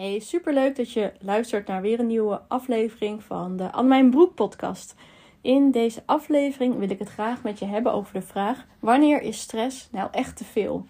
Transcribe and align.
Hey, 0.00 0.18
superleuk 0.18 0.76
dat 0.76 0.92
je 0.92 1.12
luistert 1.18 1.66
naar 1.66 1.80
weer 1.80 2.00
een 2.00 2.06
nieuwe 2.06 2.40
aflevering 2.48 3.22
van 3.22 3.56
de 3.56 3.72
Annemijn 3.72 4.10
Broek 4.10 4.34
podcast. 4.34 4.94
In 5.40 5.70
deze 5.70 6.02
aflevering 6.06 6.78
wil 6.78 6.90
ik 6.90 6.98
het 6.98 7.08
graag 7.08 7.42
met 7.42 7.58
je 7.58 7.64
hebben 7.64 7.92
over 7.92 8.12
de 8.12 8.22
vraag: 8.22 8.66
wanneer 8.78 9.22
is 9.22 9.40
stress 9.40 9.88
nou 9.90 10.08
echt 10.12 10.36
te 10.36 10.44
veel? 10.44 10.86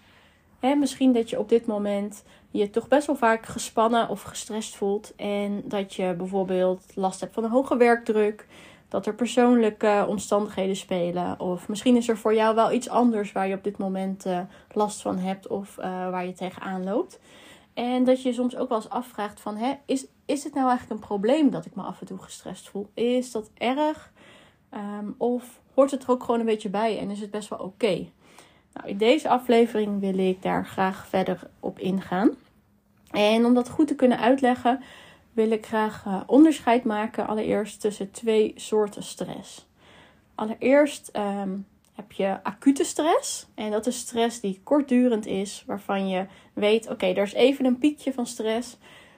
Hè, 0.59 0.75
misschien 0.75 1.13
dat 1.13 1.29
je 1.29 1.39
op 1.39 1.49
dit 1.49 1.65
moment 1.65 2.23
je 2.51 2.69
toch 2.69 2.87
best 2.87 3.07
wel 3.07 3.15
vaak 3.15 3.45
gespannen 3.45 4.09
of 4.09 4.21
gestrest 4.21 4.75
voelt 4.75 5.15
en 5.15 5.61
dat 5.65 5.93
je 5.93 6.13
bijvoorbeeld 6.17 6.83
last 6.95 7.19
hebt 7.19 7.33
van 7.33 7.43
een 7.43 7.49
hoge 7.49 7.77
werkdruk, 7.77 8.47
dat 8.89 9.05
er 9.05 9.15
persoonlijke 9.15 10.05
omstandigheden 10.07 10.75
spelen 10.75 11.39
of 11.39 11.67
misschien 11.67 11.95
is 11.95 12.09
er 12.09 12.17
voor 12.17 12.33
jou 12.33 12.55
wel 12.55 12.71
iets 12.71 12.89
anders 12.89 13.31
waar 13.31 13.47
je 13.47 13.55
op 13.55 13.63
dit 13.63 13.77
moment 13.77 14.25
uh, 14.25 14.39
last 14.73 15.01
van 15.01 15.17
hebt 15.17 15.47
of 15.47 15.77
uh, 15.77 15.83
waar 15.85 16.25
je 16.25 16.33
tegenaan 16.33 16.83
loopt. 16.83 17.19
En 17.73 18.03
dat 18.03 18.21
je 18.21 18.33
soms 18.33 18.55
ook 18.55 18.69
wel 18.69 18.77
eens 18.77 18.89
afvraagt 18.89 19.41
van, 19.41 19.57
hè, 19.57 19.73
is, 19.85 20.05
is 20.25 20.43
het 20.43 20.53
nou 20.53 20.67
eigenlijk 20.67 21.01
een 21.01 21.07
probleem 21.07 21.49
dat 21.49 21.65
ik 21.65 21.75
me 21.75 21.81
af 21.81 21.99
en 21.99 22.05
toe 22.05 22.17
gestrest 22.17 22.69
voel? 22.69 22.89
Is 22.93 23.31
dat 23.31 23.49
erg? 23.57 24.11
Um, 24.73 25.15
of 25.17 25.61
hoort 25.73 25.91
het 25.91 26.03
er 26.03 26.09
ook 26.09 26.23
gewoon 26.23 26.39
een 26.39 26.45
beetje 26.45 26.69
bij 26.69 26.99
en 26.99 27.09
is 27.09 27.19
het 27.19 27.31
best 27.31 27.49
wel 27.49 27.59
oké? 27.59 28.07
Nou, 28.73 28.87
in 28.87 28.97
deze 28.97 29.29
aflevering 29.29 29.99
wil 29.99 30.17
ik 30.17 30.41
daar 30.41 30.65
graag 30.65 31.07
verder 31.07 31.49
op 31.59 31.79
ingaan. 31.79 32.29
En 33.11 33.45
om 33.45 33.53
dat 33.53 33.69
goed 33.69 33.87
te 33.87 33.95
kunnen 33.95 34.19
uitleggen, 34.19 34.81
wil 35.33 35.51
ik 35.51 35.65
graag 35.65 36.05
uh, 36.05 36.21
onderscheid 36.25 36.83
maken 36.83 37.27
allereerst 37.27 37.81
tussen 37.81 38.11
twee 38.11 38.53
soorten 38.55 39.03
stress. 39.03 39.69
Allereerst 40.35 41.11
um, 41.17 41.67
heb 42.01 42.11
je 42.11 42.43
acute 42.43 42.83
stress. 42.83 43.47
En 43.55 43.71
dat 43.71 43.87
is 43.87 43.97
stress 43.97 44.39
die 44.39 44.61
kortdurend 44.63 45.25
is, 45.25 45.63
waarvan 45.67 46.09
je 46.09 46.25
weet: 46.53 46.89
oké, 46.89 47.05
er 47.05 47.23
is 47.23 47.33
even 47.33 47.65
een 47.65 47.77
piekje 47.77 48.13
van 48.13 48.25
stress. 48.25 48.77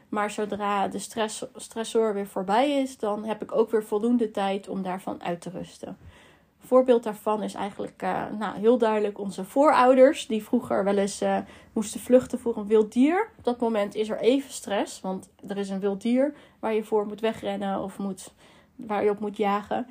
Maar 0.10 0.32
zodra 0.32 0.88
de 0.88 1.00
stress, 1.00 1.46
stressor 1.56 2.14
weer 2.14 2.28
voorbij 2.28 2.82
is, 2.82 2.98
dan 2.98 3.26
heb 3.26 3.42
ik 3.42 3.52
ook 3.52 3.72
weer 3.72 3.84
voldoende 3.84 4.32
tijd 4.32 4.68
om 4.68 4.82
daarvan 4.82 5.24
uit 5.24 5.42
te 5.42 5.50
rusten. 5.50 5.88
Een 6.62 6.68
voorbeeld 6.68 7.04
daarvan 7.04 7.44
is 7.44 7.54
eigenlijk 7.54 8.02
uh, 8.04 8.24
nou, 8.40 8.60
heel 8.60 8.78
duidelijk 8.78 9.20
onze 9.20 9.44
voorouders, 9.44 10.28
die 10.28 10.44
vroeger 10.44 10.84
wel 10.84 10.98
eens 10.98 11.22
uh, 11.22 11.38
moesten 11.74 12.00
vluchten 12.00 12.40
voor 12.40 12.58
een 12.58 12.68
wild 12.68 12.94
dier. 12.94 13.30
Op 13.38 13.44
dat 13.44 13.60
moment 13.60 13.96
is 13.96 14.10
er 14.10 14.20
even 14.20 14.52
stress, 14.52 15.02
want 15.02 15.30
er 15.48 15.58
is 15.58 15.70
een 15.70 15.80
wild 15.80 16.02
dier 16.02 16.34
waar 16.60 16.74
je 16.74 16.84
voor 16.84 17.06
moet 17.06 17.22
wegrennen 17.22 17.80
of 17.80 17.98
moet, 17.98 18.34
waar 18.76 19.04
je 19.04 19.10
op 19.10 19.20
moet 19.20 19.38
jagen. 19.38 19.88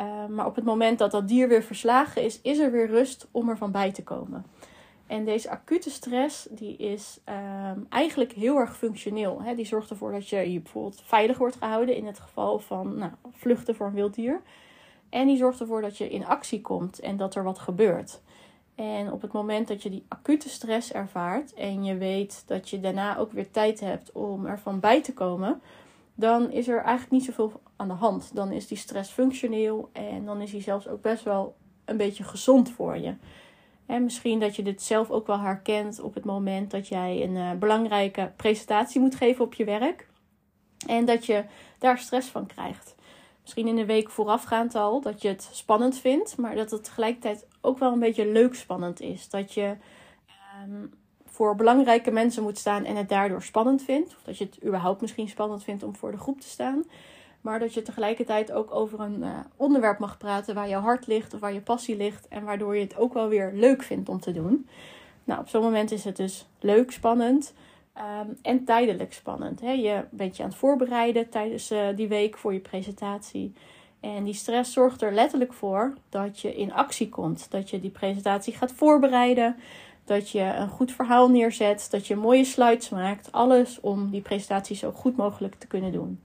Uh, 0.00 0.26
maar 0.26 0.46
op 0.46 0.54
het 0.54 0.64
moment 0.64 0.98
dat 0.98 1.10
dat 1.10 1.28
dier 1.28 1.48
weer 1.48 1.62
verslagen 1.62 2.22
is, 2.22 2.40
is 2.40 2.58
er 2.58 2.70
weer 2.70 2.86
rust 2.86 3.28
om 3.30 3.48
er 3.48 3.56
van 3.56 3.70
bij 3.70 3.92
te 3.92 4.02
komen. 4.02 4.44
En 5.06 5.24
deze 5.24 5.50
acute 5.50 5.90
stress 5.90 6.46
die 6.50 6.76
is 6.76 7.20
um, 7.74 7.86
eigenlijk 7.88 8.32
heel 8.32 8.56
erg 8.56 8.76
functioneel. 8.76 9.42
Hè? 9.42 9.54
Die 9.54 9.66
zorgt 9.66 9.90
ervoor 9.90 10.12
dat 10.12 10.28
je 10.28 10.52
je 10.52 10.60
bijvoorbeeld 10.60 11.02
veilig 11.04 11.38
wordt 11.38 11.56
gehouden 11.56 11.96
in 11.96 12.06
het 12.06 12.18
geval 12.18 12.58
van 12.58 12.98
nou, 12.98 13.12
vluchten 13.30 13.74
voor 13.74 13.86
een 13.86 13.92
wild 13.92 14.14
dier. 14.14 14.40
En 15.08 15.26
die 15.26 15.36
zorgt 15.36 15.60
ervoor 15.60 15.82
dat 15.82 15.98
je 15.98 16.08
in 16.08 16.26
actie 16.26 16.60
komt 16.60 17.00
en 17.00 17.16
dat 17.16 17.34
er 17.34 17.42
wat 17.42 17.58
gebeurt. 17.58 18.20
En 18.74 19.12
op 19.12 19.22
het 19.22 19.32
moment 19.32 19.68
dat 19.68 19.82
je 19.82 19.90
die 19.90 20.04
acute 20.08 20.48
stress 20.48 20.92
ervaart 20.92 21.54
en 21.54 21.84
je 21.84 21.96
weet 21.96 22.42
dat 22.46 22.68
je 22.68 22.80
daarna 22.80 23.16
ook 23.16 23.32
weer 23.32 23.50
tijd 23.50 23.80
hebt 23.80 24.12
om 24.12 24.46
ervan 24.46 24.80
bij 24.80 25.02
te 25.02 25.12
komen, 25.12 25.60
dan 26.22 26.50
is 26.50 26.68
er 26.68 26.78
eigenlijk 26.78 27.10
niet 27.10 27.24
zoveel 27.24 27.60
aan 27.76 27.88
de 27.88 27.94
hand. 27.94 28.34
Dan 28.34 28.52
is 28.52 28.66
die 28.66 28.76
stress 28.76 29.10
functioneel 29.10 29.90
en 29.92 30.24
dan 30.24 30.40
is 30.40 30.50
die 30.50 30.60
zelfs 30.60 30.88
ook 30.88 31.02
best 31.02 31.24
wel 31.24 31.56
een 31.84 31.96
beetje 31.96 32.24
gezond 32.24 32.70
voor 32.70 32.98
je. 32.98 33.14
En 33.86 34.02
misschien 34.02 34.40
dat 34.40 34.56
je 34.56 34.62
dit 34.62 34.82
zelf 34.82 35.10
ook 35.10 35.26
wel 35.26 35.38
herkent 35.40 36.00
op 36.00 36.14
het 36.14 36.24
moment 36.24 36.70
dat 36.70 36.88
jij 36.88 37.22
een 37.22 37.36
uh, 37.36 37.52
belangrijke 37.52 38.32
presentatie 38.36 39.00
moet 39.00 39.14
geven 39.14 39.44
op 39.44 39.54
je 39.54 39.64
werk. 39.64 40.08
En 40.86 41.04
dat 41.04 41.26
je 41.26 41.44
daar 41.78 41.98
stress 41.98 42.28
van 42.28 42.46
krijgt. 42.46 42.94
Misschien 43.42 43.68
in 43.68 43.76
de 43.76 43.86
week 43.86 44.10
voorafgaand 44.10 44.74
al 44.74 45.00
dat 45.00 45.22
je 45.22 45.28
het 45.28 45.48
spannend 45.52 45.98
vindt, 45.98 46.36
maar 46.36 46.54
dat 46.54 46.70
het 46.70 46.84
tegelijkertijd 46.84 47.46
ook 47.60 47.78
wel 47.78 47.92
een 47.92 47.98
beetje 47.98 48.26
leuk 48.26 48.54
spannend 48.54 49.00
is. 49.00 49.28
Dat 49.28 49.52
je 49.52 49.76
um, 50.66 50.92
voor 51.32 51.54
belangrijke 51.54 52.10
mensen 52.10 52.42
moet 52.42 52.58
staan 52.58 52.84
en 52.84 52.96
het 52.96 53.08
daardoor 53.08 53.42
spannend 53.42 53.82
vindt. 53.82 54.14
Of 54.16 54.22
dat 54.24 54.38
je 54.38 54.44
het 54.44 54.64
überhaupt 54.64 55.00
misschien 55.00 55.28
spannend 55.28 55.64
vindt 55.64 55.82
om 55.82 55.96
voor 55.96 56.10
de 56.10 56.18
groep 56.18 56.40
te 56.40 56.48
staan. 56.48 56.84
Maar 57.40 57.58
dat 57.58 57.74
je 57.74 57.82
tegelijkertijd 57.82 58.52
ook 58.52 58.74
over 58.74 59.00
een 59.00 59.20
uh, 59.20 59.38
onderwerp 59.56 59.98
mag 59.98 60.18
praten 60.18 60.54
waar 60.54 60.68
jouw 60.68 60.80
hart 60.80 61.06
ligt 61.06 61.34
of 61.34 61.40
waar 61.40 61.52
je 61.52 61.60
passie 61.60 61.96
ligt. 61.96 62.28
En 62.28 62.44
waardoor 62.44 62.76
je 62.76 62.82
het 62.82 62.96
ook 62.96 63.12
wel 63.14 63.28
weer 63.28 63.50
leuk 63.54 63.82
vindt 63.82 64.08
om 64.08 64.20
te 64.20 64.32
doen. 64.32 64.68
Nou, 65.24 65.40
op 65.40 65.48
zo'n 65.48 65.62
moment 65.62 65.90
is 65.90 66.04
het 66.04 66.16
dus 66.16 66.48
leuk, 66.60 66.90
spannend 66.90 67.54
um, 67.96 68.38
en 68.42 68.64
tijdelijk 68.64 69.12
spannend. 69.12 69.60
Hè? 69.60 69.70
Je 69.70 70.04
bent 70.10 70.36
je 70.36 70.42
aan 70.42 70.48
het 70.48 70.58
voorbereiden 70.58 71.28
tijdens 71.28 71.72
uh, 71.72 71.86
die 71.96 72.08
week 72.08 72.38
voor 72.38 72.52
je 72.52 72.60
presentatie. 72.60 73.52
En 74.00 74.24
die 74.24 74.34
stress 74.34 74.72
zorgt 74.72 75.02
er 75.02 75.12
letterlijk 75.12 75.52
voor 75.52 75.94
dat 76.08 76.40
je 76.40 76.54
in 76.54 76.72
actie 76.72 77.08
komt. 77.08 77.50
Dat 77.50 77.70
je 77.70 77.80
die 77.80 77.90
presentatie 77.90 78.54
gaat 78.54 78.72
voorbereiden 78.72 79.56
dat 80.04 80.30
je 80.30 80.40
een 80.40 80.68
goed 80.68 80.92
verhaal 80.92 81.28
neerzet, 81.28 81.88
dat 81.90 82.06
je 82.06 82.16
mooie 82.16 82.44
slides 82.44 82.88
maakt. 82.88 83.32
Alles 83.32 83.80
om 83.80 84.10
die 84.10 84.20
presentatie 84.20 84.76
zo 84.76 84.90
goed 84.90 85.16
mogelijk 85.16 85.54
te 85.54 85.66
kunnen 85.66 85.92
doen. 85.92 86.22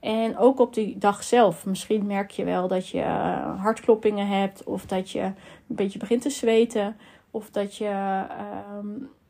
En 0.00 0.38
ook 0.38 0.58
op 0.58 0.74
die 0.74 0.98
dag 0.98 1.22
zelf. 1.22 1.66
Misschien 1.66 2.06
merk 2.06 2.30
je 2.30 2.44
wel 2.44 2.68
dat 2.68 2.88
je 2.88 2.98
uh, 2.98 3.62
hartkloppingen 3.62 4.26
hebt, 4.26 4.64
of 4.64 4.86
dat 4.86 5.10
je 5.10 5.20
een 5.20 5.34
beetje 5.66 5.98
begint 5.98 6.22
te 6.22 6.30
zweten, 6.30 6.96
of 7.30 7.50
dat 7.50 7.76
je 7.76 7.84
uh, 7.84 8.78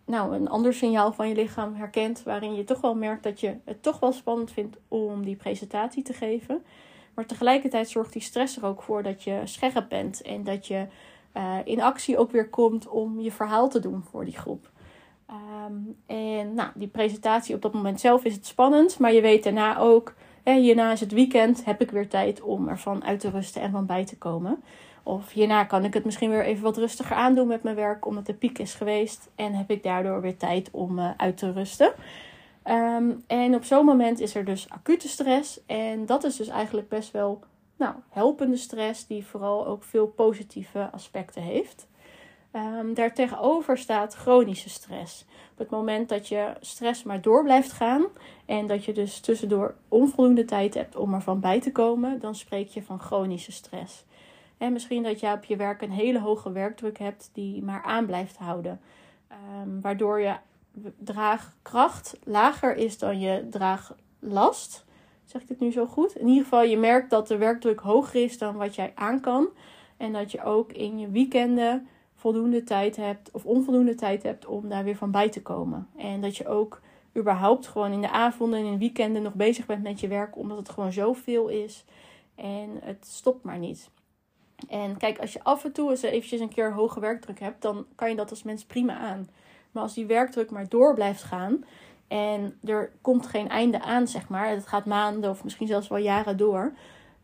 nou, 0.06 0.34
een 0.34 0.48
ander 0.48 0.74
signaal 0.74 1.12
van 1.12 1.28
je 1.28 1.34
lichaam 1.34 1.74
herkent, 1.74 2.22
waarin 2.22 2.54
je 2.54 2.64
toch 2.64 2.80
wel 2.80 2.94
merkt 2.94 3.22
dat 3.22 3.40
je 3.40 3.56
het 3.64 3.82
toch 3.82 4.00
wel 4.00 4.12
spannend 4.12 4.50
vindt 4.50 4.76
om 4.88 5.24
die 5.24 5.36
presentatie 5.36 6.02
te 6.02 6.12
geven. 6.12 6.62
Maar 7.14 7.26
tegelijkertijd 7.26 7.88
zorgt 7.88 8.12
die 8.12 8.22
stress 8.22 8.56
er 8.56 8.66
ook 8.66 8.82
voor 8.82 9.02
dat 9.02 9.22
je 9.22 9.40
scherp 9.44 9.88
bent 9.88 10.22
en 10.22 10.44
dat 10.44 10.66
je 10.66 10.86
uh, 11.34 11.56
in 11.64 11.82
actie 11.82 12.18
ook 12.18 12.30
weer 12.30 12.48
komt 12.48 12.88
om 12.88 13.20
je 13.20 13.32
verhaal 13.32 13.68
te 13.68 13.80
doen 13.80 14.04
voor 14.10 14.24
die 14.24 14.36
groep. 14.36 14.70
Um, 15.30 15.96
en 16.06 16.54
nou, 16.54 16.70
die 16.74 16.88
presentatie 16.88 17.54
op 17.54 17.62
dat 17.62 17.72
moment 17.72 18.00
zelf 18.00 18.24
is 18.24 18.34
het 18.34 18.46
spannend, 18.46 18.98
maar 18.98 19.12
je 19.12 19.20
weet 19.20 19.44
daarna 19.44 19.78
ook, 19.78 20.14
hè, 20.42 20.54
hierna 20.54 20.92
is 20.92 21.00
het 21.00 21.12
weekend, 21.12 21.64
heb 21.64 21.80
ik 21.80 21.90
weer 21.90 22.08
tijd 22.08 22.40
om 22.40 22.68
ervan 22.68 23.04
uit 23.04 23.20
te 23.20 23.30
rusten 23.30 23.62
en 23.62 23.70
van 23.70 23.86
bij 23.86 24.04
te 24.04 24.18
komen. 24.18 24.62
Of 25.02 25.32
hierna 25.32 25.64
kan 25.64 25.84
ik 25.84 25.94
het 25.94 26.04
misschien 26.04 26.30
weer 26.30 26.44
even 26.44 26.62
wat 26.62 26.76
rustiger 26.76 27.16
aandoen 27.16 27.46
met 27.46 27.62
mijn 27.62 27.76
werk, 27.76 28.06
omdat 28.06 28.26
de 28.26 28.34
piek 28.34 28.58
is 28.58 28.74
geweest. 28.74 29.30
En 29.34 29.52
heb 29.54 29.70
ik 29.70 29.82
daardoor 29.82 30.20
weer 30.20 30.36
tijd 30.36 30.68
om 30.70 30.98
uh, 30.98 31.10
uit 31.16 31.36
te 31.36 31.52
rusten. 31.52 31.92
Um, 32.64 33.24
en 33.26 33.54
op 33.54 33.64
zo'n 33.64 33.84
moment 33.84 34.20
is 34.20 34.34
er 34.34 34.44
dus 34.44 34.66
acute 34.70 35.08
stress. 35.08 35.60
En 35.66 36.06
dat 36.06 36.24
is 36.24 36.36
dus 36.36 36.48
eigenlijk 36.48 36.88
best 36.88 37.10
wel 37.10 37.40
nou, 37.76 37.94
helpende 38.08 38.56
stress, 38.56 39.06
die 39.06 39.26
vooral 39.26 39.66
ook 39.66 39.84
veel 39.84 40.06
positieve 40.06 40.90
aspecten 40.90 41.42
heeft. 41.42 41.86
Um, 42.52 42.94
daartegenover 42.94 43.78
staat 43.78 44.14
chronische 44.14 44.68
stress. 44.68 45.24
Op 45.52 45.58
het 45.58 45.70
moment 45.70 46.08
dat 46.08 46.28
je 46.28 46.52
stress 46.60 47.02
maar 47.02 47.20
door 47.20 47.42
blijft 47.42 47.72
gaan 47.72 48.06
en 48.46 48.66
dat 48.66 48.84
je 48.84 48.92
dus 48.92 49.20
tussendoor 49.20 49.74
onvoldoende 49.88 50.44
tijd 50.44 50.74
hebt 50.74 50.96
om 50.96 51.14
ervan 51.14 51.40
bij 51.40 51.60
te 51.60 51.72
komen, 51.72 52.20
dan 52.20 52.34
spreek 52.34 52.68
je 52.68 52.82
van 52.82 53.00
chronische 53.00 53.52
stress. 53.52 54.04
En 54.58 54.72
misschien 54.72 55.02
dat 55.02 55.20
je 55.20 55.32
op 55.32 55.44
je 55.44 55.56
werk 55.56 55.82
een 55.82 55.90
hele 55.90 56.20
hoge 56.20 56.52
werkdruk 56.52 56.98
hebt 56.98 57.30
die 57.32 57.62
maar 57.62 57.82
aan 57.82 58.06
blijft 58.06 58.36
houden, 58.36 58.80
um, 59.62 59.80
waardoor 59.80 60.20
je 60.20 60.36
draagkracht 60.98 62.18
lager 62.24 62.76
is 62.76 62.98
dan 62.98 63.20
je 63.20 63.48
draaglast. 63.50 64.84
Zeg 65.24 65.42
ik 65.42 65.48
dit 65.48 65.60
nu 65.60 65.72
zo 65.72 65.86
goed? 65.86 66.16
In 66.16 66.26
ieder 66.26 66.42
geval, 66.42 66.62
je 66.62 66.78
merkt 66.78 67.10
dat 67.10 67.28
de 67.28 67.36
werkdruk 67.36 67.80
hoger 67.80 68.22
is 68.22 68.38
dan 68.38 68.56
wat 68.56 68.74
jij 68.74 68.92
aan 68.94 69.20
kan. 69.20 69.48
En 69.96 70.12
dat 70.12 70.32
je 70.32 70.42
ook 70.42 70.72
in 70.72 70.98
je 70.98 71.08
weekenden 71.08 71.88
voldoende 72.14 72.64
tijd 72.64 72.96
hebt 72.96 73.30
of 73.30 73.44
onvoldoende 73.44 73.94
tijd 73.94 74.22
hebt 74.22 74.46
om 74.46 74.68
daar 74.68 74.84
weer 74.84 74.96
van 74.96 75.10
bij 75.10 75.28
te 75.28 75.42
komen. 75.42 75.88
En 75.96 76.20
dat 76.20 76.36
je 76.36 76.48
ook 76.48 76.80
überhaupt 77.16 77.66
gewoon 77.66 77.92
in 77.92 78.00
de 78.00 78.10
avonden 78.10 78.58
en 78.58 78.64
in 78.64 78.78
weekenden 78.78 79.22
nog 79.22 79.34
bezig 79.34 79.66
bent 79.66 79.82
met 79.82 80.00
je 80.00 80.08
werk, 80.08 80.36
omdat 80.36 80.58
het 80.58 80.68
gewoon 80.68 80.92
zoveel 80.92 81.48
is. 81.48 81.84
En 82.34 82.70
het 82.82 83.06
stopt 83.06 83.44
maar 83.44 83.58
niet. 83.58 83.90
En 84.68 84.96
kijk, 84.96 85.18
als 85.18 85.32
je 85.32 85.44
af 85.44 85.64
en 85.64 85.72
toe 85.72 85.90
eens 85.90 86.02
eventjes 86.02 86.40
een 86.40 86.48
keer 86.48 86.72
hoge 86.72 87.00
werkdruk 87.00 87.40
hebt, 87.40 87.62
dan 87.62 87.86
kan 87.94 88.10
je 88.10 88.16
dat 88.16 88.30
als 88.30 88.42
mens 88.42 88.64
prima 88.64 88.98
aan. 88.98 89.28
Maar 89.72 89.82
als 89.82 89.94
die 89.94 90.06
werkdruk 90.06 90.50
maar 90.50 90.68
door 90.68 90.94
blijft 90.94 91.22
gaan, 91.22 91.64
en 92.08 92.58
er 92.64 92.92
komt 93.00 93.26
geen 93.26 93.48
einde 93.48 93.82
aan, 93.82 94.08
zeg 94.08 94.28
maar, 94.28 94.48
het 94.48 94.66
gaat 94.66 94.84
maanden 94.84 95.30
of 95.30 95.44
misschien 95.44 95.66
zelfs 95.66 95.88
wel 95.88 95.98
jaren 95.98 96.36
door, 96.36 96.72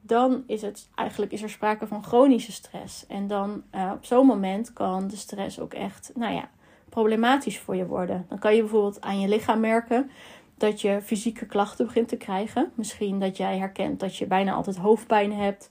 dan 0.00 0.42
is 0.46 0.62
het 0.62 0.88
eigenlijk 0.94 1.32
is 1.32 1.42
er 1.42 1.50
sprake 1.50 1.86
van 1.86 2.04
chronische 2.04 2.52
stress. 2.52 3.06
En 3.06 3.26
dan 3.26 3.62
uh, 3.74 3.92
op 3.94 4.04
zo'n 4.04 4.26
moment 4.26 4.72
kan 4.72 5.08
de 5.08 5.16
stress 5.16 5.60
ook 5.60 5.74
echt, 5.74 6.12
nou 6.14 6.34
ja, 6.34 6.48
problematisch 6.88 7.58
voor 7.58 7.76
je 7.76 7.86
worden. 7.86 8.26
Dan 8.28 8.38
kan 8.38 8.54
je 8.54 8.60
bijvoorbeeld 8.60 9.00
aan 9.00 9.20
je 9.20 9.28
lichaam 9.28 9.60
merken 9.60 10.10
dat 10.56 10.80
je 10.80 11.00
fysieke 11.02 11.46
klachten 11.46 11.86
begint 11.86 12.08
te 12.08 12.16
krijgen. 12.16 12.72
Misschien 12.74 13.20
dat 13.20 13.36
jij 13.36 13.58
herkent 13.58 14.00
dat 14.00 14.16
je 14.16 14.26
bijna 14.26 14.52
altijd 14.52 14.76
hoofdpijn 14.76 15.32
hebt. 15.32 15.70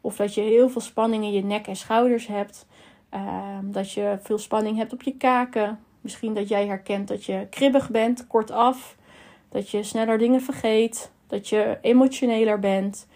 Of 0.00 0.16
dat 0.16 0.34
je 0.34 0.40
heel 0.40 0.68
veel 0.68 0.80
spanning 0.80 1.24
in 1.24 1.32
je 1.32 1.44
nek 1.44 1.66
en 1.66 1.76
schouders 1.76 2.26
hebt. 2.26 2.66
Uh, 3.14 3.58
dat 3.62 3.92
je 3.92 4.18
veel 4.22 4.38
spanning 4.38 4.76
hebt 4.76 4.92
op 4.92 5.02
je 5.02 5.16
kaken. 5.16 5.78
Misschien 6.00 6.34
dat 6.34 6.48
jij 6.48 6.66
herkent 6.66 7.08
dat 7.08 7.24
je 7.24 7.46
kribbig 7.50 7.90
bent, 7.90 8.26
kortaf. 8.26 8.96
Dat 9.48 9.70
je 9.70 9.82
sneller 9.82 10.18
dingen 10.18 10.40
vergeet. 10.40 11.10
Dat 11.26 11.48
je 11.48 11.78
emotioneler 11.80 12.58
bent. 12.58 13.06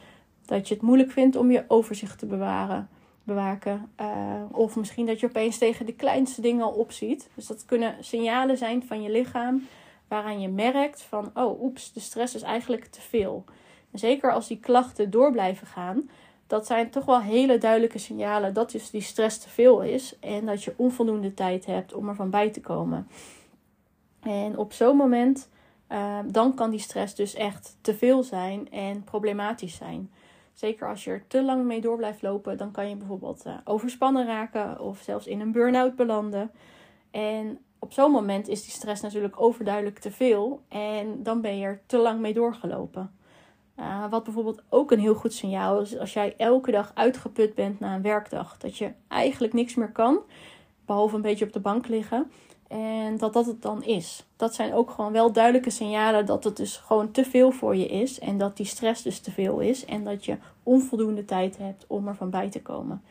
Dat 0.46 0.69
je 0.69 0.75
het 0.75 0.82
moeilijk 0.82 1.10
vindt 1.10 1.36
om 1.36 1.50
je 1.50 1.64
overzicht 1.69 2.19
te 2.19 2.26
bewaren, 2.26 2.88
bewaken. 3.22 3.90
Uh, 4.00 4.06
of 4.50 4.76
misschien 4.76 5.06
dat 5.06 5.20
je 5.20 5.26
opeens 5.26 5.58
tegen 5.58 5.86
de 5.86 5.94
kleinste 5.94 6.40
dingen 6.40 6.64
al 6.64 6.72
opziet. 6.72 7.28
Dus 7.34 7.46
dat 7.46 7.64
kunnen 7.64 7.96
signalen 8.00 8.56
zijn 8.56 8.87
van 8.87 9.02
je 9.02 9.10
lichaam 9.10 9.66
waaraan 10.08 10.40
je 10.40 10.48
merkt 10.48 11.02
van, 11.02 11.30
oh 11.34 11.62
oeps, 11.62 11.92
de 11.92 12.00
stress 12.00 12.34
is 12.34 12.42
eigenlijk 12.42 12.84
te 12.84 13.00
veel. 13.00 13.44
En 13.90 13.98
zeker 13.98 14.32
als 14.32 14.48
die 14.48 14.60
klachten 14.60 15.10
door 15.10 15.32
blijven 15.32 15.66
gaan, 15.66 16.10
dat 16.46 16.67
zijn 16.67 16.91
toch 16.91 17.05
wel 17.05 17.20
hele 17.20 17.58
duidelijke 17.58 17.99
signalen 17.99 18.55
dat 18.55 18.70
dus 18.70 18.91
die 18.91 19.00
stress 19.00 19.38
te 19.38 19.49
veel 19.49 19.82
is 19.82 20.19
en 20.19 20.46
dat 20.46 20.64
je 20.64 20.75
onvoldoende 20.76 21.35
tijd 21.35 21.67
hebt 21.67 21.94
om 21.94 22.08
ervan 22.08 22.31
bij 22.31 22.50
te 22.50 22.61
komen. 22.61 23.08
En 24.20 24.58
op 24.58 24.73
zo'n 24.73 24.96
moment, 24.96 25.49
uh, 25.88 26.19
dan 26.26 26.55
kan 26.55 26.70
die 26.70 26.81
stress 26.81 27.14
dus 27.14 27.35
echt 27.35 27.76
te 27.81 27.94
veel 27.94 28.23
zijn 28.23 28.70
en 28.70 29.05
problematisch 29.05 29.76
zijn. 29.76 30.11
Zeker 30.52 30.88
als 30.88 31.05
je 31.05 31.11
er 31.11 31.26
te 31.26 31.43
lang 31.43 31.64
mee 31.64 31.81
door 31.81 31.96
blijft 31.96 32.23
lopen, 32.23 32.56
dan 32.56 32.70
kan 32.70 32.88
je 32.88 32.97
bijvoorbeeld 32.97 33.47
uh, 33.47 33.55
overspannen 33.64 34.26
raken 34.26 34.81
of 34.81 34.99
zelfs 34.99 35.26
in 35.26 35.40
een 35.40 35.52
burn-out 35.52 35.97
belanden. 35.97 36.50
En 37.11 37.58
op 37.79 37.93
zo'n 37.93 38.11
moment 38.11 38.49
is 38.49 38.62
die 38.62 38.73
stress 38.73 39.02
natuurlijk 39.02 39.40
overduidelijk 39.40 39.99
te 39.99 40.11
veel 40.11 40.62
en 40.69 41.23
dan 41.23 41.40
ben 41.40 41.58
je 41.58 41.64
er 41.64 41.81
te 41.87 41.99
lang 41.99 42.20
mee 42.20 42.35
doorgelopen. 42.35 43.11
Uh, 43.79 44.11
wat 44.11 44.25
bijvoorbeeld 44.25 44.62
ook 44.69 44.91
een 44.91 45.00
heel 45.00 45.15
goed 45.15 45.32
signaal 45.32 45.81
is 45.81 45.99
als 45.99 46.12
jij 46.12 46.35
elke 46.37 46.71
dag 46.71 46.91
uitgeput 46.94 47.55
bent 47.55 47.81
na 47.81 47.94
een 47.94 48.03
werkdag. 48.03 48.59
Dat 48.59 48.76
je 48.76 48.93
eigenlijk 49.09 49.53
niks 49.53 49.75
meer 49.75 49.93
kan, 49.93 50.19
behalve 50.87 51.17
een 51.17 51.23
beetje 51.23 51.44
op 51.44 51.53
de 51.53 51.61
bank 51.61 51.88
liggen. 51.88 52.31
En 52.69 53.17
dat 53.17 53.32
dat 53.32 53.47
het 53.47 53.62
dan 53.62 53.85
is. 53.85 54.26
Dat 54.37 54.55
zijn 54.55 54.75
ook 54.75 54.91
gewoon 54.91 55.12
wel 55.12 55.32
duidelijke 55.32 55.71
signalen 55.71 56.26
dat 56.26 56.44
het 56.44 56.56
dus 56.56 56.76
gewoon 56.76 57.11
te 57.11 57.25
veel 57.25 57.50
voor 57.50 57.76
je 57.76 57.87
is. 57.87 58.19
En 58.19 58.38
dat 58.38 58.56
die 58.56 58.67
stress 58.67 59.03
dus 59.03 59.21
te 59.21 59.31
veel 59.31 59.61
is. 59.61 59.85
En 59.85 60.05
dat 60.05 60.25
je 60.25 60.37
onvoldoende 60.62 61.25
tijd 61.25 61.56
hebt 61.56 61.85
om 61.87 62.09
er 62.09 62.15
van 62.15 62.31
bij 62.31 62.50
te 62.50 62.62
komen. 62.62 63.03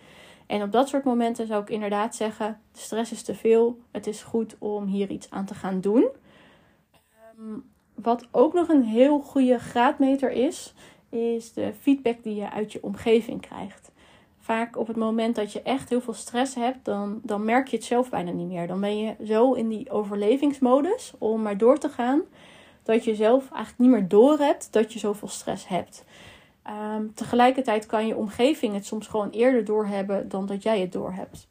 En 0.46 0.62
op 0.62 0.72
dat 0.72 0.90
soort 0.90 1.04
momenten 1.04 1.48
zou 1.48 1.62
ik 1.62 1.70
inderdaad 1.70 2.16
zeggen: 2.16 2.60
de 2.72 2.80
stress 2.80 3.12
is 3.12 3.24
te 3.24 3.36
veel. 3.36 3.80
Het 3.92 4.08
is 4.08 4.24
goed 4.24 4.56
om 4.60 4.86
hier 4.86 5.10
iets 5.10 5.30
aan 5.30 5.46
te 5.46 5.56
gaan 5.56 5.82
doen. 5.82 6.08
Ehm, 6.92 7.60
wat 8.04 8.28
ook 8.32 8.54
nog 8.54 8.70
een 8.70 8.84
heel 8.84 9.20
goede 9.20 9.60
graadmeter 9.60 10.32
is, 10.32 10.74
is 11.10 11.54
de 11.54 11.74
feedback 11.82 12.24
die 12.24 12.36
je 12.36 12.52
uit 12.52 12.72
je 12.72 12.84
omgeving 12.84 13.42
krijgt. 13.42 13.92
Vaak 14.40 14.78
op 14.78 14.88
het 14.88 14.96
moment 14.96 15.36
dat 15.36 15.54
je 15.54 15.62
echt 15.62 15.90
heel 15.90 16.02
veel 16.02 16.14
stress 16.14 16.56
hebt, 16.56 16.86
dan, 16.86 17.20
dan 17.24 17.46
merk 17.46 17.68
je 17.68 17.76
het 17.76 17.86
zelf 17.86 18.10
bijna 18.10 18.32
niet 18.32 18.48
meer. 18.48 18.68
Dan 18.68 18.80
ben 18.80 18.98
je 18.98 19.16
zo 19.26 19.54
in 19.54 19.70
die 19.70 19.90
overlevingsmodus 19.90 21.14
om 21.18 21.42
maar 21.42 21.58
door 21.58 21.78
te 21.78 21.90
gaan, 21.90 22.22
dat 22.84 23.04
je 23.04 23.16
zelf 23.16 23.52
eigenlijk 23.52 23.80
niet 23.80 23.90
meer 23.90 24.08
door 24.08 24.38
hebt 24.38 24.74
dat 24.74 24.94
je 24.94 25.00
zoveel 25.00 25.28
stress 25.28 25.68
hebt. 25.68 26.06
Ehm, 26.64 27.06
tegelijkertijd 27.14 27.86
kan 27.86 28.08
je 28.08 28.16
omgeving 28.16 28.74
het 28.74 28.86
soms 28.86 29.08
gewoon 29.08 29.30
eerder 29.30 29.66
doorhebben 29.66 30.30
dan 30.30 30.46
dat 30.46 30.64
jij 30.64 30.80
het 30.80 30.92
doorhebt. 30.92 31.48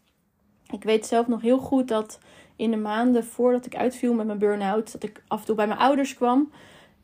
Ik 0.73 0.83
weet 0.83 1.07
zelf 1.07 1.27
nog 1.27 1.41
heel 1.41 1.59
goed 1.59 1.89
dat 1.89 2.19
in 2.57 2.71
de 2.71 2.77
maanden 2.77 3.25
voordat 3.25 3.67
ik 3.67 3.77
uitviel 3.77 4.15
met 4.15 4.27
mijn 4.27 4.39
burn-out, 4.39 4.93
dat 4.93 5.03
ik 5.03 5.23
af 5.29 5.41
en 5.41 5.47
toe 5.47 5.55
bij 5.55 5.67
mijn 5.67 5.79
ouders 5.79 6.15
kwam. 6.15 6.51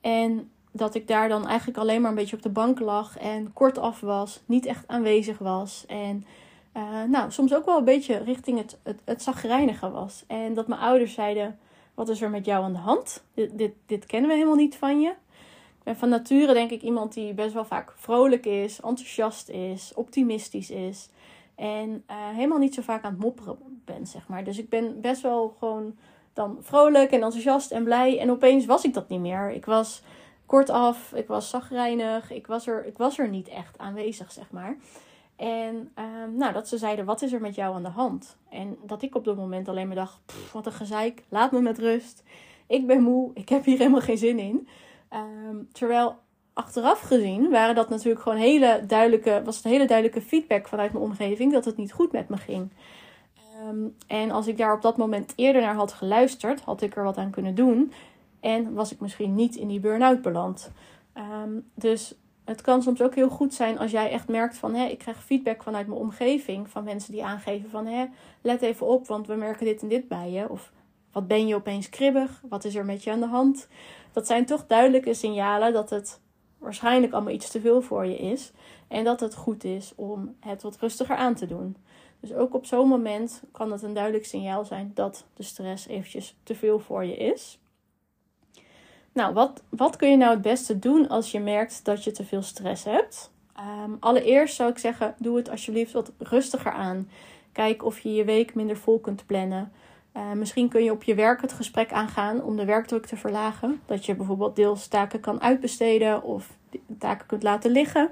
En 0.01 0.51
dat 0.73 0.95
ik 0.95 1.09
daar 1.09 1.29
dan 1.29 1.47
eigenlijk 1.47 1.79
alleen 1.79 2.01
maar 2.01 2.11
een 2.11 2.17
beetje 2.17 2.37
op 2.37 2.43
de 2.43 2.49
bank 2.49 2.81
lag 2.81 3.19
en 3.19 3.53
kort 3.53 3.79
af 3.79 4.01
was, 4.01 4.41
niet 4.47 4.67
echt 4.67 4.89
aanwezig 4.89 5.39
was. 5.39 5.85
En 5.87 6.27
uh, 6.77 7.03
nou, 7.09 7.31
soms 7.31 7.55
ook 7.55 7.65
wel 7.65 7.79
een 7.79 7.85
beetje 7.85 8.17
richting 8.17 8.59
het, 8.59 8.79
het, 8.83 9.01
het 9.05 9.81
was. 9.81 10.25
En 10.27 10.55
dat 10.55 10.69
mijn 10.69 10.81
ouders 10.81 11.15
zeiden: 11.15 11.59
Wat 11.95 12.09
is 12.09 12.23
er 12.23 12.31
met 12.31 12.45
jou 12.45 12.65
aan 12.65 12.73
de 12.73 12.79
hand? 12.79 13.25
Dit, 13.35 13.59
dit, 13.59 13.73
dit 13.87 14.07
kennen 14.07 14.29
we 14.29 14.37
helemaal 14.37 14.57
niet 14.57 14.77
van 14.77 15.01
je. 15.01 15.09
Ik 15.79 15.85
ben 15.85 15.97
van 15.97 16.09
nature, 16.09 16.53
denk 16.53 16.71
ik, 16.71 16.83
iemand 16.83 17.15
die 17.15 17.35
best 17.35 17.53
wel 17.53 17.65
vaak 17.65 17.93
vrolijk 17.97 18.47
is, 18.47 18.81
enthousiast 18.81 19.49
is, 19.49 19.93
optimistisch 19.95 20.71
is. 20.71 21.09
En 21.59 21.89
uh, 21.91 22.17
helemaal 22.17 22.59
niet 22.59 22.75
zo 22.75 22.83
vaak 22.83 23.05
aan 23.05 23.13
het 23.13 23.21
mopperen 23.21 23.57
ben, 23.85 24.07
zeg 24.07 24.29
maar. 24.29 24.45
Dus 24.45 24.59
ik 24.59 24.69
ben 24.69 25.01
best 25.01 25.23
wel 25.23 25.57
gewoon 25.59 25.97
dan 26.33 26.59
vrolijk 26.61 27.11
en 27.11 27.23
enthousiast 27.23 27.71
en 27.71 27.85
blij. 27.85 28.19
En 28.19 28.31
opeens 28.31 28.67
was 28.67 28.85
ik 28.85 28.95
dat 28.95 29.09
niet 29.09 29.21
meer. 29.21 29.51
Ik 29.51 29.65
was 29.65 30.03
kortaf, 30.47 31.13
ik 31.13 31.27
was 31.27 31.51
zagrijnig. 31.51 32.31
Ik 32.31 32.47
was 32.47 32.67
er, 32.67 32.87
ik 32.87 32.99
was 32.99 33.19
er 33.19 33.29
niet 33.29 33.49
echt 33.49 33.79
aanwezig, 33.79 34.33
zeg 34.33 34.51
maar. 34.51 34.77
En 35.37 35.93
uh, 35.99 36.05
nou, 36.37 36.53
dat 36.53 36.69
ze 36.69 36.79
zeiden, 36.79 37.05
wat 37.05 37.23
is 37.23 37.33
er 37.33 37.41
met 37.41 37.55
jou 37.55 37.75
aan 37.75 37.83
de 37.83 37.89
hand? 37.89 38.37
En 38.49 38.77
dat 38.87 39.03
ik 39.03 39.15
op 39.15 39.25
dat 39.25 39.37
moment 39.37 39.69
alleen 39.69 39.87
maar 39.87 39.97
dacht, 39.97 40.21
wat 40.53 40.67
een 40.67 40.73
gezeik, 40.73 41.23
laat 41.29 41.53
me 41.53 41.61
met 41.61 41.79
rust. 41.79 42.23
Ik 42.67 42.87
ben 42.87 43.03
moe, 43.03 43.31
ik 43.35 43.49
heb 43.49 43.65
hier 43.65 43.79
helemaal 43.79 44.01
geen 44.01 44.19
zin 44.19 44.39
in. 44.39 44.69
Um, 45.13 45.69
terwijl 45.73 46.17
achteraf 46.59 47.01
gezien 47.01 47.51
waren 47.51 47.75
dat 47.75 47.89
natuurlijk 47.89 48.23
gewoon 48.23 48.39
hele 48.39 48.85
duidelijke, 48.87 49.43
was 49.45 49.57
het 49.57 49.65
hele 49.65 49.87
duidelijke 49.87 50.21
feedback 50.21 50.69
vanuit 50.69 50.93
mijn 50.93 51.05
omgeving 51.05 51.53
dat 51.53 51.65
het 51.65 51.77
niet 51.77 51.93
goed 51.93 52.13
met 52.13 52.29
me 52.29 52.37
ging. 52.37 52.71
Um, 53.69 53.97
en 54.07 54.31
als 54.31 54.47
ik 54.47 54.59
daar 54.59 54.75
op 54.75 54.83
dat 54.83 54.97
moment 54.97 55.33
eerder 55.37 55.63
naar 55.63 55.75
had 55.75 55.93
geluisterd, 55.93 56.61
had 56.61 56.83
ik 56.83 56.97
er 56.97 57.05
wat 57.05 57.17
aan 57.17 57.31
kunnen 57.31 57.55
doen. 57.55 57.93
En 58.41 58.75
was 58.75 58.93
ik 58.93 59.01
misschien 59.01 59.35
niet 59.35 59.57
in 59.57 59.69
die 59.69 59.81
burn-out 59.81 60.23
beland. 60.23 60.71
Um, 61.43 61.71
dus 61.75 62.15
het 62.45 62.61
kan 62.61 62.83
soms 62.83 63.03
ook 63.03 63.15
heel 63.15 63.29
goed 63.29 63.55
zijn 63.55 63.79
als 63.79 63.91
jij 63.91 64.11
echt 64.11 64.29
merkt 64.29 64.57
van... 64.57 64.75
Hé, 64.75 64.85
ik 64.85 64.99
krijg 64.99 65.25
feedback 65.25 65.63
vanuit 65.63 65.87
mijn 65.87 66.01
omgeving 66.01 66.71
van 66.71 66.85
mensen 66.85 67.13
die 67.13 67.25
aangeven 67.25 67.71
van... 67.71 67.87
Hé, 67.87 68.07
let 68.41 68.63
even 68.63 68.87
op, 68.87 69.07
want 69.07 69.27
we 69.27 69.35
merken 69.35 69.67
dit 69.67 69.83
en 69.83 69.89
dit 69.89 70.09
bij 70.09 70.31
je. 70.31 70.49
Of 70.49 70.73
wat 71.13 71.27
ben 71.27 71.47
je 71.47 71.55
opeens 71.55 71.89
kribbig? 71.89 72.43
Wat 72.49 72.65
is 72.65 72.75
er 72.75 72.85
met 72.85 73.05
je 73.05 73.11
aan 73.11 73.21
de 73.21 73.27
hand? 73.27 73.69
Dat 74.13 74.27
zijn 74.27 74.47
toch 74.47 74.67
duidelijke 74.67 75.15
signalen 75.15 75.73
dat 75.73 75.91
het 75.91 76.21
waarschijnlijk 76.59 77.13
allemaal 77.13 77.33
iets 77.33 77.51
te 77.51 77.61
veel 77.61 77.81
voor 77.81 78.07
je 78.07 78.17
is. 78.17 78.53
En 78.89 79.05
dat 79.05 79.21
het 79.21 79.35
goed 79.35 79.65
is 79.65 79.93
om 79.97 80.37
het 80.41 80.63
wat 80.63 80.79
rustiger 80.79 81.17
aan 81.17 81.35
te 81.35 81.47
doen. 81.47 81.77
Dus 82.21 82.35
ook 82.35 82.55
op 82.55 82.67
zo'n 82.67 82.89
moment 82.89 83.43
kan 83.53 83.73
het 83.73 83.83
een 83.83 83.95
duidelijk 83.95 84.25
signaal 84.25 84.65
zijn 84.65 84.91
dat 84.95 85.27
de 85.35 85.43
stress 85.43 85.87
eventjes 85.87 86.37
te 86.43 86.55
veel 86.55 86.79
voor 86.79 87.05
je 87.05 87.17
is. 87.17 87.59
Nou, 89.13 89.35
wat, 89.35 89.63
wat 89.69 89.97
kun 89.97 90.11
je 90.11 90.17
nou 90.17 90.31
het 90.31 90.43
beste 90.43 90.79
doen 90.79 91.09
als 91.09 91.31
je 91.31 91.41
merkt 91.41 91.85
dat 91.85 92.05
je 92.05 92.11
te 92.11 92.25
veel 92.25 92.43
stress 92.43 92.85
hebt? 92.85 93.33
Um, 93.85 93.97
allereerst 94.01 94.55
zou 94.55 94.71
ik 94.71 94.79
zeggen, 94.79 95.15
doe 95.19 95.37
het 95.37 95.51
alsjeblieft 95.51 95.93
wat 95.93 96.13
rustiger 96.19 96.73
aan. 96.73 97.11
Kijk 97.53 97.85
of 97.85 97.99
je 97.99 98.15
je 98.15 98.25
week 98.25 98.55
minder 98.55 98.77
vol 98.77 98.99
kunt 98.99 99.27
plannen. 99.27 99.73
Uh, 100.19 100.33
misschien 100.33 100.69
kun 100.69 100.85
je 100.85 100.93
op 100.93 101.03
je 101.03 101.15
werk 101.15 101.41
het 101.41 101.53
gesprek 101.53 101.93
aangaan 101.93 102.43
om 102.43 102.57
de 102.57 102.65
werkdruk 102.65 103.07
te 103.07 103.17
verlagen. 103.17 103.81
Dat 103.87 104.07
je 104.07 104.15
bijvoorbeeld 104.15 104.57
deels 104.57 104.89
taken 104.89 105.21
kan 105.21 105.41
uitbesteden 105.41 106.23
of 106.23 106.57
taken 106.99 107.27
kunt 107.27 107.43
laten 107.43 107.71
liggen. 107.71 108.11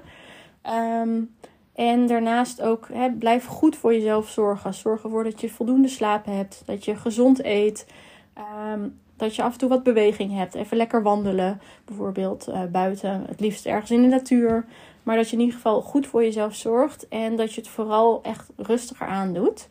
Um, 1.01 1.35
en 1.75 2.07
daarnaast 2.07 2.61
ook, 2.61 2.87
blijf 3.19 3.45
goed 3.45 3.75
voor 3.75 3.93
jezelf 3.93 4.29
zorgen. 4.29 4.73
Zorg 4.73 5.03
ervoor 5.03 5.23
dat 5.23 5.41
je 5.41 5.49
voldoende 5.49 5.87
slaap 5.87 6.25
hebt, 6.25 6.63
dat 6.65 6.85
je 6.85 6.95
gezond 6.95 7.43
eet. 7.43 7.87
Um, 8.73 8.99
dat 9.15 9.35
je 9.35 9.43
af 9.43 9.51
en 9.51 9.57
toe 9.57 9.69
wat 9.69 9.83
beweging 9.83 10.35
hebt. 10.35 10.55
Even 10.55 10.77
lekker 10.77 11.03
wandelen, 11.03 11.61
bijvoorbeeld 11.85 12.49
uh, 12.49 12.63
buiten. 12.63 13.25
Het 13.27 13.39
liefst 13.39 13.65
ergens 13.65 13.91
in 13.91 14.01
de 14.01 14.07
natuur. 14.07 14.65
Maar 15.03 15.15
dat 15.15 15.29
je 15.29 15.35
in 15.35 15.41
ieder 15.41 15.55
geval 15.55 15.81
goed 15.81 16.07
voor 16.07 16.23
jezelf 16.23 16.55
zorgt. 16.55 17.07
En 17.07 17.35
dat 17.35 17.53
je 17.53 17.61
het 17.61 17.69
vooral 17.69 18.23
echt 18.23 18.49
rustiger 18.55 19.07
aandoet. 19.07 19.69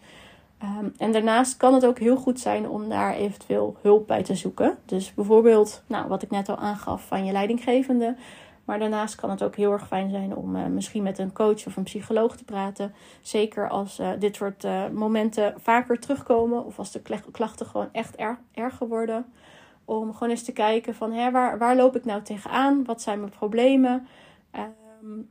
Um, 0.62 0.92
en 0.98 1.12
daarnaast 1.12 1.56
kan 1.56 1.74
het 1.74 1.86
ook 1.86 1.98
heel 1.98 2.16
goed 2.16 2.40
zijn 2.40 2.68
om 2.68 2.88
daar 2.88 3.14
eventueel 3.14 3.76
hulp 3.82 4.06
bij 4.06 4.22
te 4.22 4.34
zoeken. 4.34 4.78
Dus 4.84 5.14
bijvoorbeeld, 5.14 5.82
nou, 5.86 6.08
wat 6.08 6.22
ik 6.22 6.30
net 6.30 6.48
al 6.48 6.56
aangaf 6.56 7.06
van 7.06 7.24
je 7.24 7.32
leidinggevende. 7.32 8.16
Maar 8.64 8.78
daarnaast 8.78 9.14
kan 9.14 9.30
het 9.30 9.42
ook 9.42 9.56
heel 9.56 9.72
erg 9.72 9.86
fijn 9.86 10.10
zijn 10.10 10.36
om 10.36 10.56
uh, 10.56 10.66
misschien 10.66 11.02
met 11.02 11.18
een 11.18 11.32
coach 11.32 11.66
of 11.66 11.76
een 11.76 11.82
psycholoog 11.82 12.36
te 12.36 12.44
praten. 12.44 12.94
Zeker 13.20 13.68
als 13.68 14.00
uh, 14.00 14.10
dit 14.18 14.36
soort 14.36 14.64
uh, 14.64 14.88
momenten 14.92 15.54
vaker 15.56 15.98
terugkomen 15.98 16.64
of 16.64 16.78
als 16.78 16.92
de 16.92 17.02
klachten 17.32 17.66
gewoon 17.66 17.88
echt 17.92 18.20
er 18.20 18.38
erger 18.54 18.88
worden. 18.88 19.26
Om 19.84 20.12
gewoon 20.12 20.30
eens 20.30 20.42
te 20.44 20.52
kijken 20.52 20.94
van 20.94 21.12
hè, 21.12 21.30
waar, 21.30 21.58
waar 21.58 21.76
loop 21.76 21.96
ik 21.96 22.04
nou 22.04 22.22
tegenaan? 22.22 22.84
Wat 22.84 23.02
zijn 23.02 23.18
mijn 23.18 23.32
problemen? 23.38 24.06
Um, 25.02 25.30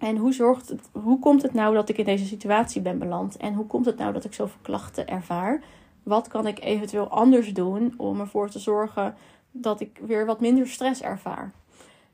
en 0.00 0.16
hoe, 0.16 0.32
zorgt 0.32 0.68
het, 0.68 0.80
hoe 0.92 1.18
komt 1.18 1.42
het 1.42 1.54
nou 1.54 1.74
dat 1.74 1.88
ik 1.88 1.98
in 1.98 2.04
deze 2.04 2.26
situatie 2.26 2.80
ben 2.80 2.98
beland? 2.98 3.36
En 3.36 3.54
hoe 3.54 3.66
komt 3.66 3.86
het 3.86 3.96
nou 3.96 4.12
dat 4.12 4.24
ik 4.24 4.34
zoveel 4.34 4.60
klachten 4.62 5.08
ervaar? 5.08 5.62
Wat 6.02 6.28
kan 6.28 6.46
ik 6.46 6.60
eventueel 6.60 7.08
anders 7.08 7.54
doen 7.54 7.94
om 7.96 8.20
ervoor 8.20 8.50
te 8.50 8.58
zorgen 8.58 9.14
dat 9.50 9.80
ik 9.80 10.00
weer 10.06 10.26
wat 10.26 10.40
minder 10.40 10.68
stress 10.68 11.02
ervaar? 11.02 11.52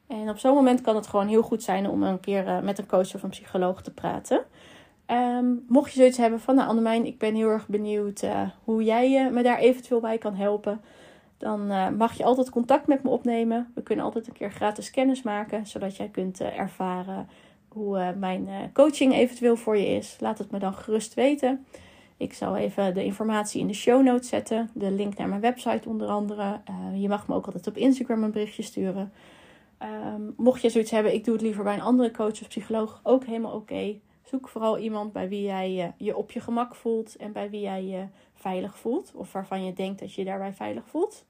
En 0.06 0.28
op 0.28 0.38
zo'n 0.38 0.54
moment 0.54 0.80
kan 0.80 0.94
het 0.94 1.06
gewoon 1.06 1.26
heel 1.26 1.42
goed 1.42 1.62
zijn 1.62 1.88
om 1.88 2.02
een 2.02 2.20
keer 2.20 2.46
uh, 2.46 2.60
met 2.60 2.78
een 2.78 2.86
coach 2.86 3.14
of 3.14 3.22
een 3.22 3.30
psycholoog 3.30 3.82
te 3.82 3.92
praten. 3.92 4.44
Um, 5.06 5.64
mocht 5.68 5.92
je 5.92 5.98
zoiets 5.98 6.16
hebben 6.18 6.40
van, 6.40 6.54
nou 6.54 6.68
Annemijn, 6.68 7.06
ik 7.06 7.18
ben 7.18 7.34
heel 7.34 7.48
erg 7.48 7.68
benieuwd 7.68 8.22
uh, 8.22 8.40
hoe 8.64 8.84
jij 8.84 9.24
uh, 9.24 9.32
me 9.32 9.42
daar 9.42 9.58
eventueel 9.58 10.00
bij 10.00 10.18
kan 10.18 10.34
helpen. 10.34 10.80
Dan 11.38 11.66
mag 11.96 12.12
je 12.12 12.24
altijd 12.24 12.50
contact 12.50 12.86
met 12.86 13.02
me 13.02 13.10
opnemen. 13.10 13.72
We 13.74 13.82
kunnen 13.82 14.04
altijd 14.04 14.26
een 14.26 14.32
keer 14.32 14.50
gratis 14.50 14.90
kennis 14.90 15.22
maken, 15.22 15.66
zodat 15.66 15.96
jij 15.96 16.08
kunt 16.08 16.40
ervaren 16.40 17.28
hoe 17.76 18.14
mijn 18.18 18.70
coaching 18.72 19.14
eventueel 19.14 19.56
voor 19.56 19.76
je 19.76 19.86
is. 19.86 20.16
Laat 20.20 20.38
het 20.38 20.50
me 20.50 20.58
dan 20.58 20.74
gerust 20.74 21.14
weten. 21.14 21.66
Ik 22.16 22.32
zal 22.32 22.56
even 22.56 22.94
de 22.94 23.04
informatie 23.04 23.60
in 23.60 23.66
de 23.66 23.74
show 23.74 24.02
notes 24.02 24.28
zetten. 24.28 24.70
De 24.74 24.90
link 24.90 25.16
naar 25.16 25.28
mijn 25.28 25.40
website 25.40 25.88
onder 25.88 26.08
andere. 26.08 26.60
Uh, 26.70 27.02
je 27.02 27.08
mag 27.08 27.28
me 27.28 27.34
ook 27.34 27.46
altijd 27.46 27.66
op 27.66 27.76
Instagram 27.76 28.22
een 28.22 28.30
berichtje 28.30 28.62
sturen. 28.62 29.12
Um, 29.82 30.34
mocht 30.36 30.62
je 30.62 30.70
zoiets 30.70 30.90
hebben, 30.90 31.14
ik 31.14 31.24
doe 31.24 31.34
het 31.34 31.42
liever 31.42 31.64
bij 31.64 31.74
een 31.74 31.80
andere 31.80 32.10
coach 32.10 32.40
of 32.40 32.48
psycholoog, 32.48 33.00
ook 33.02 33.24
helemaal 33.24 33.54
oké. 33.54 33.98
Zoek 34.22 34.48
vooral 34.48 34.78
iemand 34.78 35.12
bij 35.12 35.28
wie 35.28 35.42
jij 35.42 35.72
je, 35.72 35.92
je 35.96 36.16
op 36.16 36.30
je 36.30 36.40
gemak 36.40 36.74
voelt 36.74 37.16
en 37.16 37.32
bij 37.32 37.50
wie 37.50 37.60
jij 37.60 37.84
je 37.84 38.06
veilig 38.34 38.78
voelt. 38.78 39.12
Of 39.14 39.32
waarvan 39.32 39.64
je 39.64 39.72
denkt 39.72 40.00
dat 40.00 40.14
je 40.14 40.20
je 40.20 40.26
daarbij 40.26 40.52
veilig 40.52 40.82
voelt. 40.86 41.24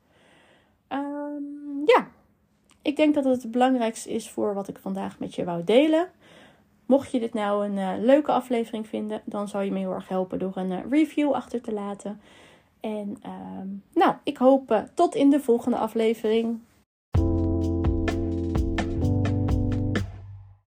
Ik 2.86 2.96
denk 2.96 3.14
dat 3.14 3.24
het 3.24 3.42
het 3.42 3.50
belangrijkste 3.50 4.10
is 4.10 4.30
voor 4.30 4.54
wat 4.54 4.68
ik 4.68 4.78
vandaag 4.78 5.18
met 5.18 5.34
je 5.34 5.44
wou 5.44 5.64
delen. 5.64 6.08
Mocht 6.86 7.10
je 7.10 7.20
dit 7.20 7.34
nou 7.34 7.66
een 7.66 7.76
uh, 7.76 7.92
leuke 8.04 8.32
aflevering 8.32 8.86
vinden, 8.86 9.22
dan 9.24 9.48
zou 9.48 9.64
je 9.64 9.70
me 9.70 9.78
heel 9.78 9.92
erg 9.92 10.08
helpen 10.08 10.38
door 10.38 10.52
een 10.54 10.70
uh, 10.70 10.78
review 10.90 11.32
achter 11.32 11.60
te 11.60 11.72
laten. 11.72 12.20
En 12.80 13.16
um, 13.26 13.82
nou, 13.94 14.14
ik 14.22 14.36
hoop 14.36 14.70
uh, 14.70 14.80
tot 14.94 15.14
in 15.14 15.30
de 15.30 15.40
volgende 15.40 15.76
aflevering. 15.76 16.60